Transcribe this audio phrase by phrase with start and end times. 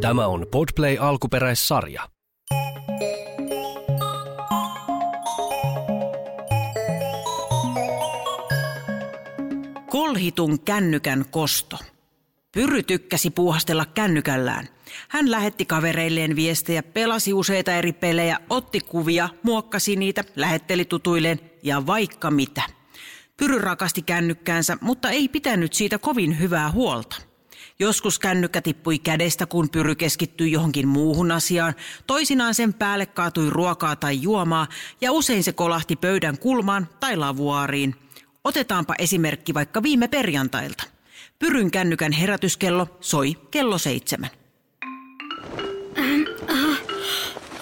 [0.00, 2.08] Tämä on Podplay alkuperäissarja.
[9.90, 11.78] Kolhitun kännykän kosto.
[12.52, 14.68] Pyry tykkäsi puuhastella kännykällään.
[15.08, 21.86] Hän lähetti kavereilleen viestejä, pelasi useita eri pelejä, otti kuvia, muokkasi niitä, lähetteli tutuilleen ja
[21.86, 22.62] vaikka mitä.
[23.36, 27.29] Pyry rakasti kännykkäänsä, mutta ei pitänyt siitä kovin hyvää huolta.
[27.80, 31.74] Joskus kännykkä tippui kädestä, kun Pyry keskittyi johonkin muuhun asiaan.
[32.06, 34.66] Toisinaan sen päälle kaatui ruokaa tai juomaa
[35.00, 37.94] ja usein se kolahti pöydän kulmaan tai lavuaariin.
[38.44, 40.84] Otetaanpa esimerkki vaikka viime perjantailta.
[41.38, 44.30] Pyryn kännykän herätyskello soi kello seitsemän.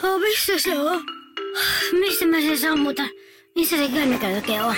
[0.02, 1.02] Oh, missä se on?
[2.00, 3.08] Missä mä sen sammutan?
[3.54, 4.74] Missä se kännykkä oikein on?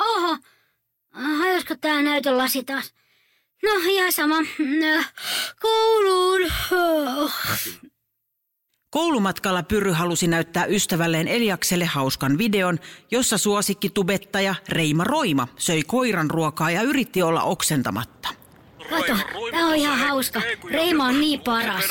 [0.00, 0.36] Oho,
[1.18, 2.94] hajosko tää näytön lasi taas?
[3.62, 4.36] No, ihan sama.
[5.60, 6.52] Kouluun.
[8.90, 12.78] Koulumatkalla Pyry halusi näyttää ystävälleen Eliakselle hauskan videon,
[13.10, 18.37] jossa suosikki tubettaja Reima Roima söi koiran ruokaa ja yritti olla oksentamatta.
[18.90, 19.16] Kato,
[19.50, 20.42] tää on ihan hauska.
[20.70, 21.84] Reima on niin paras.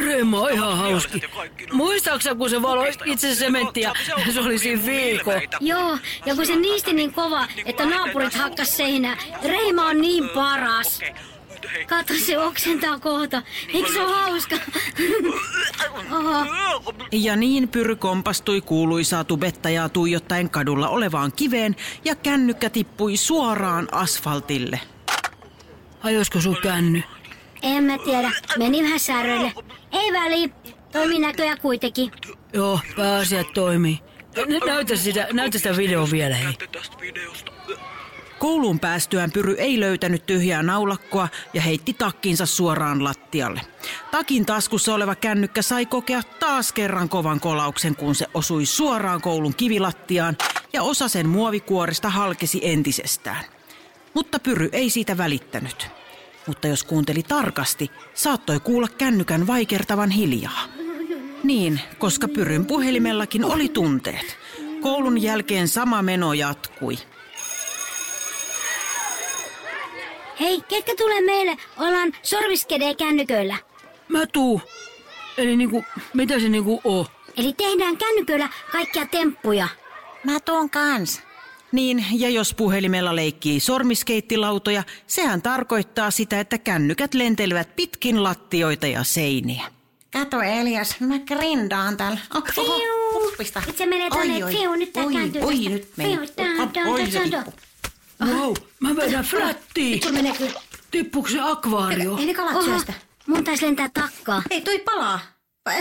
[0.00, 1.22] Reima on ihan hauski.
[1.72, 3.92] Muistaaksä, kun se valoi itse sementtiä,
[4.34, 5.30] se oli siinä viikko.
[5.60, 9.16] Joo, ja kun se niisti niin kova, että naapurit hakkas seinää.
[9.44, 11.00] Reima on niin paras.
[11.86, 13.42] Kato, se oksentaa kohta.
[13.74, 14.56] Eikö se ole hauska?
[16.12, 16.46] Oho.
[17.12, 24.80] Ja niin Pyry kompastui kuuluisaa tubettajaa tuijottaen kadulla olevaan kiveen ja kännykkä tippui suoraan asfaltille.
[26.00, 27.02] Hajosko sun känny?
[27.62, 28.32] En mä tiedä.
[28.58, 29.52] Meni vähän säröille.
[29.92, 30.52] Ei väli.
[30.92, 32.12] Toimi näköjä kuitenkin.
[32.52, 33.98] Joo, pääasiat toimii.
[34.46, 36.54] Nyt näytä sitä, näytä sitä videoa vielä, hei.
[38.38, 43.60] Kouluun päästyään Pyry ei löytänyt tyhjää naulakkoa ja heitti takkinsa suoraan lattialle.
[44.10, 49.54] Takin taskussa oleva kännykkä sai kokea taas kerran kovan kolauksen, kun se osui suoraan koulun
[49.54, 50.36] kivilattiaan
[50.72, 53.44] ja osa sen muovikuoresta halkesi entisestään.
[54.16, 55.88] Mutta Pyry ei siitä välittänyt.
[56.46, 60.64] Mutta jos kuunteli tarkasti, saattoi kuulla kännykän vaikertavan hiljaa.
[61.44, 64.38] Niin, koska Pyryn puhelimellakin oli tunteet.
[64.80, 66.98] Koulun jälkeen sama meno jatkui.
[70.40, 71.56] Hei, ketkä tulee meille?
[71.76, 73.56] Ollaan sormiskedejä kännyköillä.
[74.08, 74.60] Mä tuu.
[75.38, 75.84] Eli niinku,
[76.14, 77.06] mitä se niinku oo?
[77.36, 79.68] Eli tehdään kännyköillä kaikkia temppuja.
[80.24, 81.25] Mä tuon kans.
[81.76, 89.04] Niin, ja jos puhelimella leikkii sormiskeittilautoja, sehän tarkoittaa sitä, että kännykät lentelevät pitkin lattioita ja
[89.04, 89.64] seiniä.
[90.12, 92.18] Kato Elias, mä grindaan täällä.
[92.34, 92.80] Oh, oho.
[93.66, 94.44] Nyt se menee tonne.
[94.44, 96.16] Oi, Fiu, nyt tää oi, kääntyy oi, nyt meni.
[96.16, 97.44] Fiu, tää, tää, oi, tää, se tää.
[97.44, 97.60] tippu.
[98.24, 100.02] Wow, mä vedän flättiin.
[100.02, 100.60] Sulla menee kyllä.
[100.90, 102.16] Tippuuko se akvaario?
[102.18, 102.92] Ei ne kalat syö sitä.
[103.26, 104.42] mun taisi lentää takkaa.
[104.50, 105.20] Ei, toi palaa.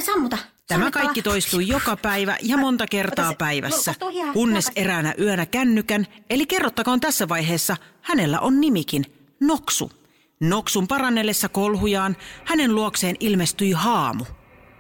[0.05, 0.37] Sammuta.
[0.67, 3.95] Tämä kaikki toistui joka päivä ja monta kertaa päivässä,
[4.33, 9.05] kunnes eräänä yönä kännykän, eli kerrottakoon tässä vaiheessa, hänellä on nimikin,
[9.39, 9.91] Noksu.
[10.39, 14.25] Noksun parannellessa kolhujaan hänen luokseen ilmestyi haamu.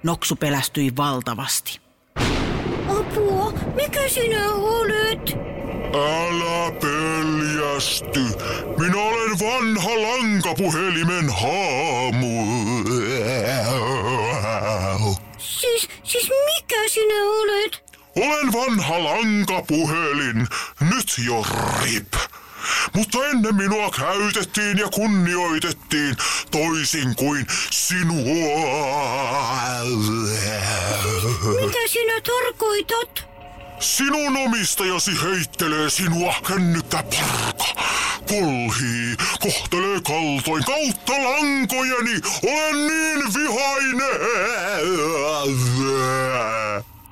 [0.03, 1.79] Noksu pelästyi valtavasti.
[2.99, 5.37] Apua, mikä sinä olet?
[5.95, 8.23] Älä peljästy.
[8.79, 12.64] Minä olen vanha lankapuhelimen haamu.
[16.95, 17.83] Sinä olet?
[18.15, 20.47] Olen vanha lankapuhelin.
[20.79, 21.45] Nyt jo
[21.83, 22.13] rip.
[22.93, 26.15] Mutta ennen minua käytettiin ja kunnioitettiin
[26.51, 28.25] toisin kuin sinua.
[31.65, 33.23] Mitä sinä tarkoitat?
[33.79, 37.84] Sinun omistajasi heittelee sinua kännykkä parka.
[38.27, 42.21] Kolhii, kohtelee kaltoin kautta lankojeni.
[42.43, 44.19] Olen niin vihainen.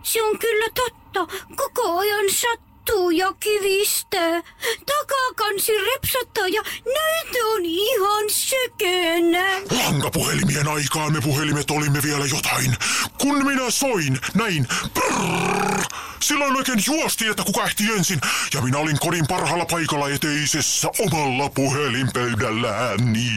[0.03, 1.27] Se on kyllä totta.
[1.55, 2.72] Koko ajan sattuu
[3.15, 4.41] ja kivistää.
[4.85, 9.61] Takakansi repsottaa ja nyt on ihan sökönä.
[9.83, 12.77] Lankapuhelimien aikaan me puhelimet olimme vielä jotain.
[13.17, 14.67] Kun minä soin, näin.
[14.93, 15.83] Brrr,
[16.19, 18.19] silloin oikein juosti, että kuka ehti ensin.
[18.53, 23.31] Ja minä olin kodin parhaalla paikalla eteisessä omalla puhelinpöydälläni.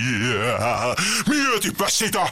[1.28, 2.28] Mietipä sitä.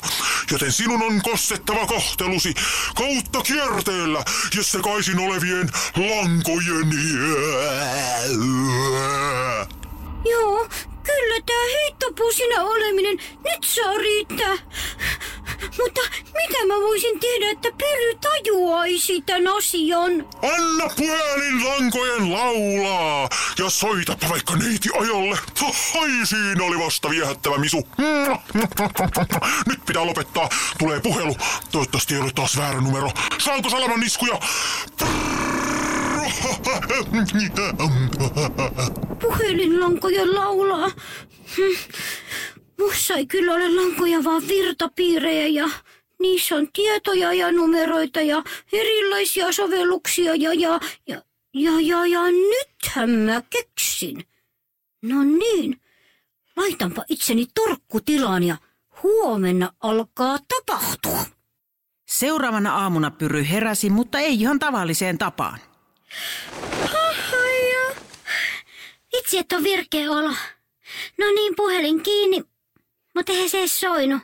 [0.50, 2.55] Joten sinun on kostettava kohtelusi
[2.94, 4.25] kautta kierteellä
[4.56, 7.04] ja sekaisin olevien lankojeni.
[10.31, 10.69] Joo,
[11.03, 14.56] kyllä tää heittopusina oleminen nyt saa riittää.
[15.79, 20.12] Mutta mitä mä voisin tehdä, että Pyry tajuaisi tämän asian?
[20.56, 23.29] Anna puhelinlankojen laulaa
[23.59, 25.39] ja soitapa vaikka neiti ajalle.
[26.00, 27.89] Ai siinä oli vasta viehättävä misu.
[29.67, 30.49] Nyt pitää lopettaa.
[30.79, 31.37] Tulee puhelu.
[31.73, 33.11] Toivottavasti ei ole taas väärä numero.
[33.39, 34.39] Saanko salaman iskuja?
[39.23, 40.91] Puhelinlankojen laulaa.
[42.79, 45.70] Mussa ei kyllä ole lankoja, vaan virtapiirejä ja
[46.20, 48.43] niissä on tietoja ja numeroita ja
[48.73, 51.23] erilaisia sovelluksia ja ja ja
[51.55, 54.25] ja ja, ja nythän mä keksin.
[55.02, 55.81] No niin,
[56.56, 58.56] laitanpa itseni torkkutilaan ja
[59.02, 61.25] huomenna alkaa tapahtua.
[62.08, 65.58] Seuraavana aamuna Pyry heräsi, mutta ei ihan tavalliseen tapaan.
[67.32, 67.96] Aija.
[69.16, 70.31] Vitsi, että on virkeä olo.
[71.19, 72.43] No niin, puhelin kiinni,
[73.14, 74.22] mutta eihän se edes soinut.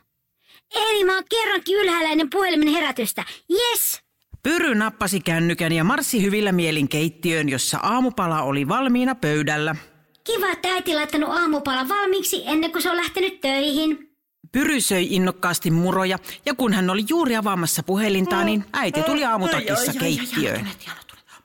[0.75, 3.25] Eli mä oon kerrankin ylhäällä ennen puhelimen herätystä.
[3.52, 4.00] Yes!
[4.42, 9.76] Pyry nappasi kännykän ja marssi hyvillä mielin keittiöön, jossa aamupala oli valmiina pöydällä.
[10.25, 14.10] Kiva, että äiti laittanut aamupalan valmiiksi ennen kuin se on lähtenyt töihin.
[14.52, 19.92] Pyry söi innokkaasti muroja ja kun hän oli juuri avaamassa puhelintaan, niin äiti tuli aamutakissa
[19.92, 20.69] keittiöön.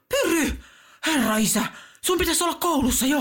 [0.10, 0.52] Pyry!
[1.06, 1.62] Herra isä,
[2.02, 3.18] sun pitäisi olla koulussa jo.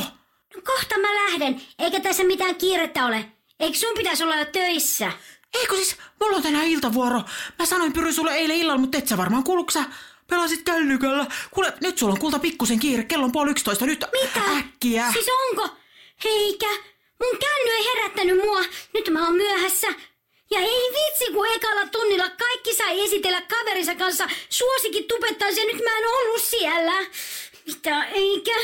[0.57, 3.33] No kohta mä lähden, eikä tässä mitään kiirettä ole.
[3.61, 5.13] Eikö sun pitäisi olla jo töissä?
[5.55, 7.23] Eikö siis, mulla on tänään iltavuoro.
[7.59, 9.85] Mä sanoin Pyry sulle eilen illalla, mutta et sä varmaan kuulluko sä?
[10.27, 11.27] Pelasit kännykällä.
[11.51, 13.03] Kuule, nyt sulla on kulta pikkusen kiire.
[13.05, 13.87] Kello on puoli yksitoista.
[13.87, 14.41] Nyt Mitä?
[14.59, 15.13] äkkiä.
[15.13, 15.77] Siis onko?
[16.25, 16.69] Heikä,
[17.23, 18.61] mun känny ei herättänyt mua.
[18.95, 19.87] Nyt mä oon myöhässä.
[20.51, 25.85] Ja ei vitsi, kun ekalla tunnilla kaikki sai esitellä kaverinsa kanssa suosikin tupettaisi ja nyt
[25.85, 26.93] mä en ollut siellä.
[27.67, 28.55] Mitä, eikä?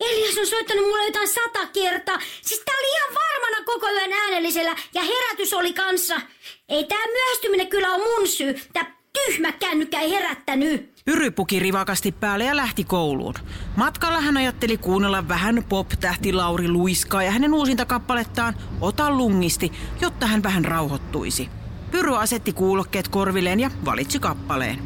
[0.00, 2.18] Elias on soittanut mulle jotain sata kertaa.
[2.42, 6.20] Siis tää oli ihan varmana koko yön äänellisellä ja herätys oli kanssa.
[6.68, 8.54] Ei tää myöhästyminen kyllä ole mun syy.
[8.72, 10.97] Tää tyhmä kännykkä ei herättänyt.
[11.08, 13.34] Pyry puki rivakasti päälle ja lähti kouluun.
[13.76, 20.26] Matkalla hän ajatteli kuunnella vähän pop-tähti Lauri Luiskaa ja hänen uusinta kappalettaan Ota lungisti, jotta
[20.26, 21.48] hän vähän rauhoittuisi.
[21.90, 24.78] Pyry asetti kuulokkeet korvilleen ja valitsi kappaleen.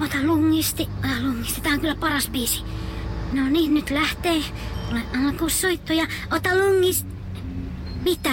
[0.00, 1.60] Ota lungisti, ota lungisti.
[1.60, 2.62] Tää on kyllä paras biisi.
[3.32, 4.42] No niin, nyt lähtee.
[4.88, 7.10] Tulee alkusoitto ja ota lungisti.
[8.04, 8.30] Mitä?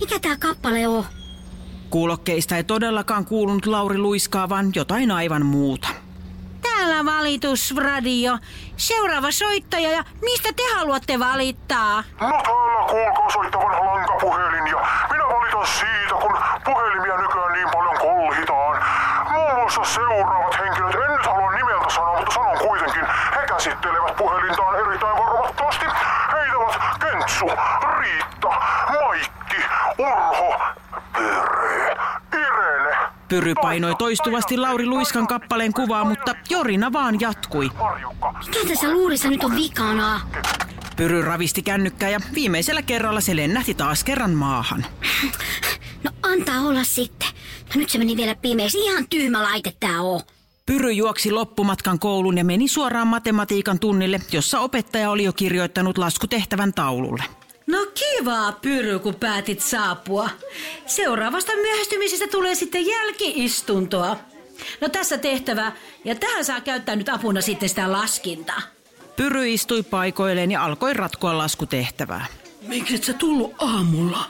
[0.00, 1.04] Mikä tää kappale on?
[1.90, 6.01] Kuulokkeista ei todellakaan kuulunut Lauri Luiskaa, vaan jotain aivan muuta.
[6.76, 8.38] Täällä valitusradio.
[8.76, 12.04] Seuraava soittaja ja mistä te haluatte valittaa?
[12.20, 18.84] No täällä kuulkaa soittavan lankapuhelin ja minä valitan siitä, kun puhelimia nykyään niin paljon kolhitaan.
[19.32, 24.80] Muun muassa seuraavat henkilöt, en nyt halua nimeltä sanoa, mutta sanon kuitenkin, he käsittelevät puhelintaan
[24.80, 25.86] erittäin varovattavasti.
[26.32, 27.46] Heitä ovat Kentsu,
[33.42, 37.70] Pyry painoi toistuvasti Lauri Luiskan kappaleen kuvaa, mutta jorina vaan jatkui.
[38.46, 40.20] Mikä tässä luurissa nyt on vikana?
[40.96, 44.86] Pyry ravisti kännykkää ja viimeisellä kerralla se lennähti taas kerran maahan.
[46.04, 47.28] No antaa olla sitten.
[47.74, 48.78] No nyt se meni vielä pimeäksi.
[48.78, 50.20] Ihan tyhmä laite tää on.
[50.66, 56.72] Pyry juoksi loppumatkan kouluun ja meni suoraan matematiikan tunnille, jossa opettaja oli jo kirjoittanut laskutehtävän
[56.72, 57.24] taululle.
[57.66, 60.30] No kivaa, Pyry, kun päätit saapua.
[60.86, 64.16] Seuraavasta myöhästymisestä tulee sitten jälkiistuntoa.
[64.80, 65.72] No tässä tehtävä,
[66.04, 68.62] ja tähän saa käyttää nyt apuna sitten sitä laskintaa.
[69.16, 72.26] Pyry istui paikoilleen ja alkoi ratkoa laskutehtävää.
[72.68, 74.24] Miksi et sä tullut aamulla?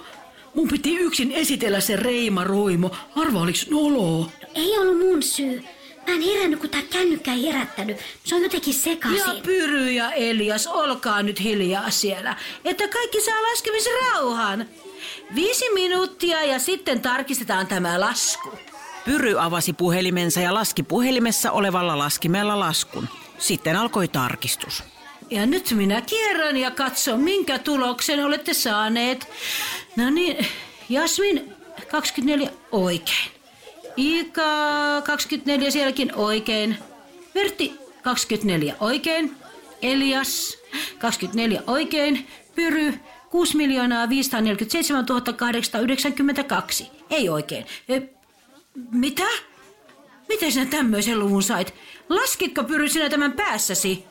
[0.55, 2.91] Mun piti yksin esitellä se Reima Roimo.
[3.17, 4.19] Arva oliks noloa?
[4.19, 5.65] No, ei ollut mun syy.
[6.07, 7.97] Mä en herännyt, kun tää kännykkä ei herättänyt.
[8.25, 9.43] Se on jotenkin Ja sekaisin.
[9.43, 14.67] Pyry ja Elias, olkaa nyt hiljaa siellä, että kaikki saa laskemisrauhan.
[15.35, 18.59] Viisi minuuttia ja sitten tarkistetaan tämä lasku.
[19.05, 23.09] Pyry avasi puhelimensa ja laski puhelimessa olevalla laskimella laskun.
[23.39, 24.83] Sitten alkoi tarkistus.
[25.31, 29.29] Ja nyt minä kierrän ja katson, minkä tuloksen olette saaneet.
[29.97, 30.47] No niin,
[30.89, 31.55] Jasmin
[31.91, 33.42] 24 oikein.
[33.97, 34.43] Ika
[35.05, 36.77] 24 sielläkin oikein.
[37.35, 39.37] Vertti 24 oikein.
[39.83, 40.59] Elias
[40.99, 42.27] 24 oikein.
[42.55, 42.95] Pyry
[43.31, 45.07] 6 miljoonaa 547
[45.37, 46.91] 892.
[47.11, 47.67] Ei oikein.
[47.89, 48.01] E,
[48.91, 49.27] mitä?
[50.29, 51.75] Miten sinä tämmöisen luvun sait?
[52.09, 54.05] Laskitko Pyry sinä tämän päässäsi?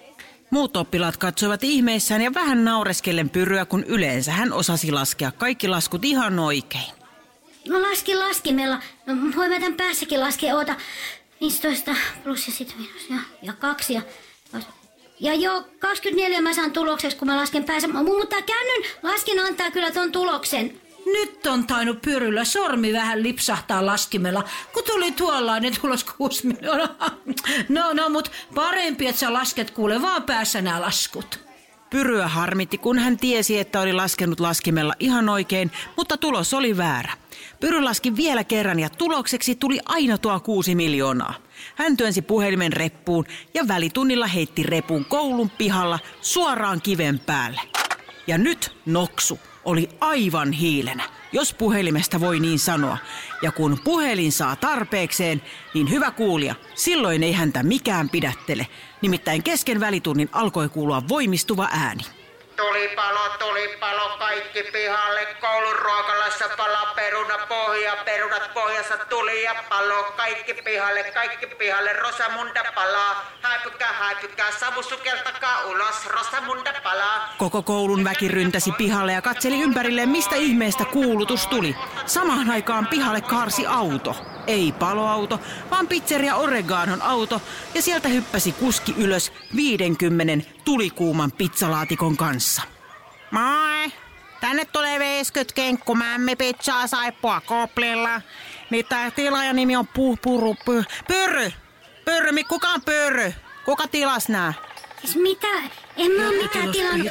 [0.49, 6.05] Muut oppilaat katsoivat ihmeissään ja vähän naureskellen Pyryä, kun yleensä hän osasi laskea kaikki laskut
[6.05, 7.00] ihan oikein.
[7.67, 8.79] No laskin laskimella.
[9.05, 10.55] No, voi mä tän päässäkin laskea.
[10.55, 10.75] Oota.
[11.41, 14.01] 15 plus ja sitten miinus ja, ja kaksi ja...
[15.19, 17.87] Ja joo, 24 mä saan tulokseksi, kun mä lasken päässä.
[17.87, 20.81] Mutta kännyn laskin antaa kyllä ton tuloksen.
[21.05, 27.09] nyt on tainnut pyryllä sormi vähän lipsahtaa laskimella, kun tuli tuollainen tulos kuusi miljoonaa.
[27.69, 31.39] No, no, mut parempi, että sä lasket kuule vaan päässä nämä laskut.
[31.89, 37.13] Pyryä harmitti, kun hän tiesi, että oli laskenut laskimella ihan oikein, mutta tulos oli väärä.
[37.59, 41.33] Pyry laski vielä kerran ja tulokseksi tuli aina tuo kuusi miljoonaa.
[41.75, 47.61] Hän työnsi puhelimen reppuun ja välitunnilla heitti repun koulun pihalla suoraan kiven päälle.
[48.27, 52.97] Ja nyt Noksu oli aivan hiilenä, jos puhelimesta voi niin sanoa.
[53.41, 55.41] Ja kun puhelin saa tarpeekseen,
[55.73, 58.67] niin hyvä kuulija, silloin ei häntä mikään pidättele.
[59.01, 62.20] Nimittäin kesken välitunnin alkoi kuulua voimistuva ääni.
[62.61, 65.27] Tulipalo, tulipalo, kaikki pihalle.
[65.41, 70.03] Koulun ruokalassa palaa peruna pohja, perunat pohjassa tuli ja palo.
[70.17, 71.93] Kaikki pihalle, kaikki pihalle.
[71.93, 73.25] Rosamunda palaa.
[73.41, 76.05] Häipykää, häipykää, savu sukeltakaa ulos.
[76.05, 77.33] Rosamunda palaa.
[77.37, 81.75] Koko koulun väki ryntäsi pihalle ja katseli ympärilleen, mistä ihmeestä kuulutus tuli.
[82.05, 84.15] Samaan aikaan pihalle kaarsi auto.
[84.51, 85.39] Ei paloauto,
[85.71, 87.41] vaan pizzeria Oreganon auto,
[87.73, 92.61] ja sieltä hyppäsi kuski ylös 50 tulikuuman pizzalaatikon kanssa.
[93.31, 93.91] Moi!
[94.41, 98.21] Tänne tulee 50 kenkkumämmi pizzaa saippua koplilla.
[98.89, 100.55] Tää tilaajan nimi on Puhpuru...
[100.65, 101.51] Py, pyrry!
[102.05, 103.33] Pyrry, mi- kuka on Pyrry?
[103.65, 104.53] Kuka tilas nää?
[105.01, 105.47] Siis mitä?
[105.97, 107.07] En mä oo mitään tilannut.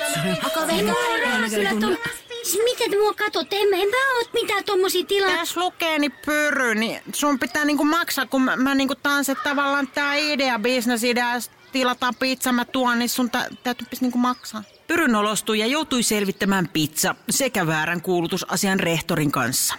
[1.50, 1.97] Sillä tom...
[2.42, 3.56] Siis mitä te mua katsotte?
[3.56, 5.38] En mä, en mä oo mitään tommosia tilannut.
[5.38, 8.94] Tässä lukee niin Pyrry, niin sun pitää niinku maksaa, kun mä, mä niinku
[9.32, 11.35] että tavallaan tää idea, bisnesidea,
[11.73, 14.62] tilataan pizza, mä tuon, niin sun tä, täytyy niinku maksaa.
[14.87, 19.75] Pyry nolostui ja joutui selvittämään pizza sekä väärän kuulutusasian rehtorin kanssa.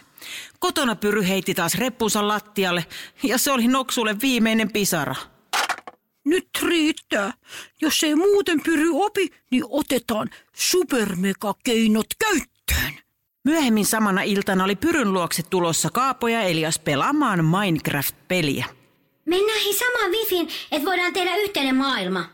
[0.60, 2.86] Kotona Pyry heitti taas reppunsa lattialle
[3.24, 5.16] ja se oli Noksulle viimeinen pisara.
[6.26, 7.34] Nyt riittää.
[7.82, 12.51] Jos ei muuten pyry opi, niin otetaan supermegakeinot käyttöön.
[13.44, 18.66] Myöhemmin samana iltana oli Pyryn luokse tulossa Kaapo ja Elias pelaamaan Minecraft-peliä.
[19.26, 22.26] Mennään samaan wifiin, että voidaan tehdä yhteinen maailma.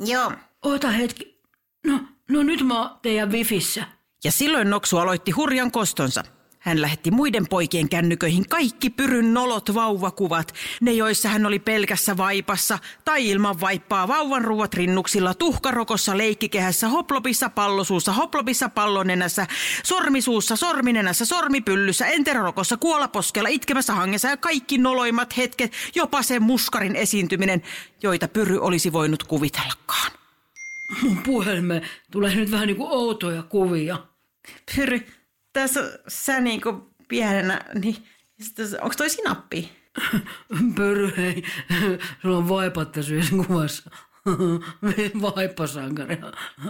[0.00, 0.32] Joo.
[0.62, 1.40] Ota hetki.
[1.86, 2.00] No,
[2.30, 3.84] no nyt mä oon teidän wifissä.
[4.24, 6.24] Ja silloin Noksu aloitti hurjan kostonsa.
[6.66, 12.78] Hän lähetti muiden poikien kännyköihin kaikki Pyryn nolot vauvakuvat, ne joissa hän oli pelkässä vaipassa
[13.04, 19.46] tai ilman vaippaa vauvan ruuat rinnuksilla, tuhkarokossa, leikkikehässä, hoplopissa, pallosuussa, hoplopissa, pallonenässä,
[19.84, 27.62] sormisuussa, sorminenässä, sormipyllyssä, enterokossa, kuolaposkella, itkemässä hangessa ja kaikki noloimmat hetket, jopa sen muskarin esiintyminen,
[28.02, 30.12] joita Pyry olisi voinut kuvitellakaan.
[31.02, 33.98] Mun puhelimeen tulee nyt vähän niinku outoja kuvia.
[34.76, 35.06] Pyry,
[35.56, 37.96] tässä sä niinku pienenä, niin
[38.82, 39.72] onko toi sinappi?
[40.76, 41.42] Pöry, hei.
[42.22, 43.90] Sulla on vaipat tässä yhdessä kuvassa.
[45.22, 46.18] Vaippasankari.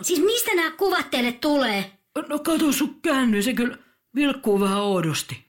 [0.03, 1.93] Siis mistä nämä kuvat teille tulee?
[2.29, 3.79] No kato sun känny, se kyllä
[4.15, 5.47] vilkkuu vähän oudosti.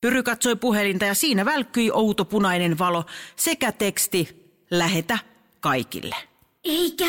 [0.00, 3.04] Pyry katsoi puhelinta ja siinä välkkyi outo punainen valo
[3.36, 5.18] sekä teksti Lähetä
[5.60, 6.16] kaikille.
[6.64, 7.04] Eikä.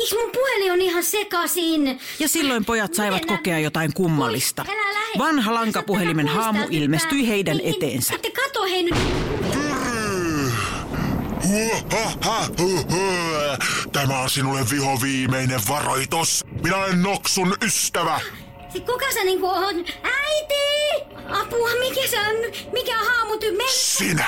[0.00, 2.00] Miksi mun puhelin on ihan sekasin?
[2.18, 4.64] Ja silloin pojat saivat Miten kokea jotain kummallista.
[5.18, 8.14] Vanha lankapuhelimen haamu ilmestyi heidän Ei, ei, eteensä.
[8.14, 8.94] Ette kato hei nyt.
[13.92, 16.44] Tämä on sinulle viho viimeinen varoitus.
[16.62, 18.20] Minä olen Noksun ystävä.
[18.72, 19.76] Siis kuka sä niinku on?
[20.02, 21.04] Äiti!
[21.28, 22.36] Apua, mikä sä on?
[22.72, 23.58] Mikä on haamuty?
[23.68, 24.26] Sinä.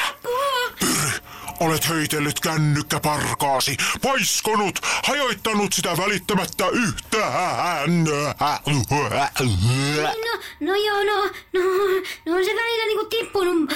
[1.61, 8.05] Olet heitellyt kännykkäparkaasi, paiskonut, hajoittanut sitä välittämättä yhtään.
[10.07, 11.23] No, no joo, no,
[11.53, 11.61] no,
[12.27, 13.73] no on se välillä niinku tippunut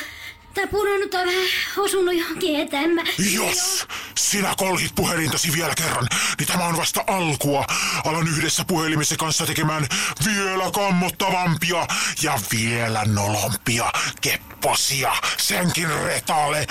[0.55, 1.45] tai pudonnut tai vähän
[1.77, 2.91] osunut johonkin eteen.
[2.91, 3.03] Mä...
[3.33, 3.87] Jos
[4.19, 6.07] sinä kolhit puhelintasi vielä kerran,
[6.39, 7.65] niin tämä on vasta alkua.
[8.05, 9.87] Alan yhdessä puhelimessa kanssa tekemään
[10.25, 11.87] vielä kammottavampia
[12.23, 16.67] ja vielä nolompia kepposia senkin retalle.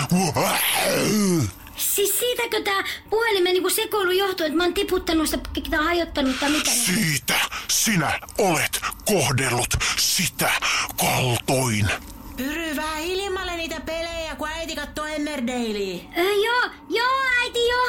[1.77, 6.49] Siis siitäkö tää puhelimen niinku sekoilu johtuu, että mä oon tiputtanut sitä tai hajottanut tai
[6.49, 6.71] mitä?
[6.71, 10.51] Siitä sinä olet kohdellut sitä
[10.99, 11.89] kaltoin.
[12.37, 14.75] Pyry vähän hiljemmalle niitä pelejä, kun äiti
[15.41, 15.99] Emmerdalea.
[16.17, 17.87] Öö, joo, joo äiti joo.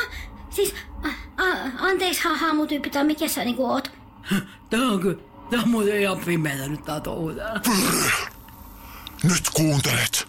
[0.51, 1.09] Siis, a,
[1.43, 1.47] a,
[1.79, 3.93] anteeksi ha, haamutyyppi tai mikä sä niinku oot?
[4.71, 7.61] Tää on kyllä, tää on muuten ihan pimeätä nyt tää touhu täällä.
[9.23, 10.29] Nyt kuuntelet.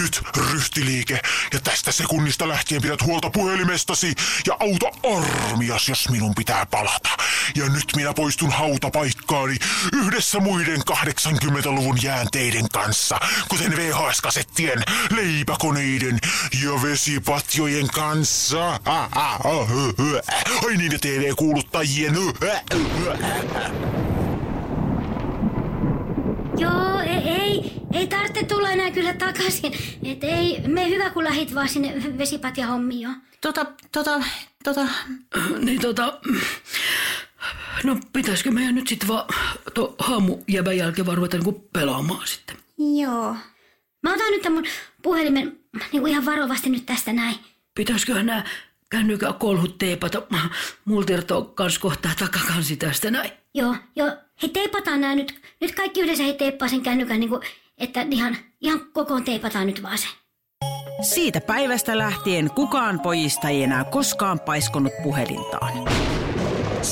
[0.00, 1.20] Nyt ryhtiliike.
[1.52, 4.14] Ja tästä sekunnista lähtien pidät huolta puhelimestasi
[4.46, 7.08] ja auta armias, jos minun pitää palata.
[7.56, 9.56] Ja nyt minä poistun hautapaikkaani
[9.92, 14.82] yhdessä muiden 80-luvun jäänteiden kanssa, kuten VHS-kasettien,
[15.16, 16.18] leipäkoneiden
[16.64, 18.80] ja vesipatjojen kanssa.
[20.66, 22.14] Ai niin, ja TV-kuuluttajien.
[26.58, 29.72] Joo, ei, ei ei tarvitse tulla enää kyllä takaisin.
[30.04, 33.10] Et ei, me hyvä kun lähit vaan sinne vesipatja hommiin jo.
[33.40, 34.22] Tota, tota,
[34.64, 34.86] tota,
[35.58, 36.20] Niin tota,
[37.84, 39.24] no pitäisikö meidän nyt sitten vaan
[39.74, 42.56] tuo haamu jäbän jälkeen vaan ruveta niinku pelaamaan sitten?
[42.78, 43.36] Joo.
[44.02, 44.64] Mä otan nyt tämän mun
[45.02, 45.58] puhelimen
[45.92, 47.36] niin kuin ihan varovasti nyt tästä näin.
[47.74, 48.44] Pitäisiköhän nämä
[48.90, 50.22] kännykän kolhut teipata?
[51.12, 53.30] Irtoaa kans kohtaa takakansi tästä näin.
[53.54, 54.16] Joo, joo.
[54.42, 55.40] Hei teipataan nämä nyt.
[55.60, 57.42] Nyt kaikki yhdessä hei teippaa sen kännykän, niin kuin,
[57.78, 60.06] että ihan, ihan kokoon teipataan nyt vaan se.
[61.02, 65.72] Siitä päivästä lähtien kukaan pojista ei enää koskaan paiskonut puhelintaan.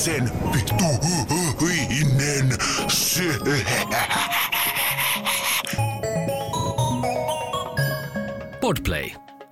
[0.03, 2.49] Sen pituinen
[2.87, 3.23] se...
[8.61, 9.11] Podplay.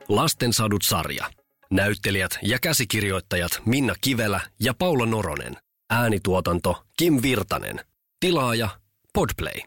[0.10, 1.32] Lastensadut sarja.
[1.72, 5.58] Näyttelijät ja käsikirjoittajat Minna Kivelä ja Paula Noronen.
[5.90, 7.80] Äänituotanto Kim Virtanen.
[8.20, 8.70] Tilaaja
[9.14, 9.62] Podplay.